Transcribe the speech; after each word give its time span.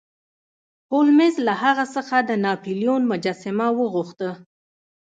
هولمز 0.93 1.35
له 1.47 1.53
هغه 1.63 1.85
څخه 1.95 2.17
د 2.29 2.31
ناپلیون 2.45 3.01
مجسمه 3.11 3.67
وغوښته. 3.77 4.29